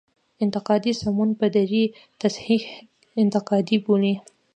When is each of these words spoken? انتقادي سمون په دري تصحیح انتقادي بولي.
انتقادي 0.43 0.91
سمون 1.01 1.29
په 1.39 1.45
دري 1.55 1.83
تصحیح 2.21 2.63
انتقادي 3.23 3.77
بولي. 3.85 4.13